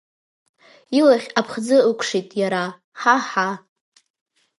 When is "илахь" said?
0.99-1.27